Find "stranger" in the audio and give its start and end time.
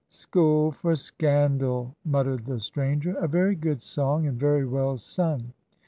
2.59-3.13